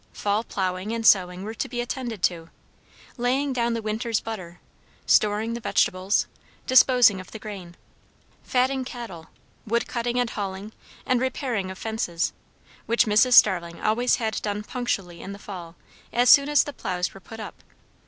Fall 0.13 0.43
ploughing 0.43 0.93
and 0.93 1.05
sowing 1.05 1.43
were 1.43 1.53
to 1.53 1.69
be 1.69 1.79
attended 1.79 2.23
to; 2.23 2.49
laying 3.17 3.53
down 3.53 3.75
the 3.75 3.83
winter's 3.83 4.19
butter, 4.19 4.59
storing 5.05 5.53
the 5.53 5.59
vegetables, 5.59 6.25
disposing 6.65 7.19
of 7.21 7.29
the 7.29 7.37
grain, 7.37 7.75
fatting 8.41 8.83
cattle, 8.83 9.29
wood 9.67 9.87
cutting 9.87 10.19
and 10.19 10.31
hauling, 10.31 10.73
and 11.05 11.21
repairing 11.21 11.69
of 11.69 11.77
fences, 11.77 12.33
which 12.87 13.05
Mrs. 13.05 13.33
Starling 13.33 13.79
always 13.79 14.15
had 14.15 14.41
done 14.41 14.63
punctually 14.63 15.21
in 15.21 15.33
the 15.33 15.37
fall 15.37 15.75
as 16.11 16.31
soon 16.31 16.49
as 16.49 16.63
the 16.63 16.73
ploughs 16.73 17.13
were 17.13 17.19
put 17.19 17.39
up. 17.39 17.61